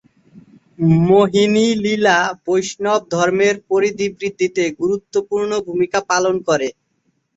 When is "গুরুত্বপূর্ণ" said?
4.79-5.51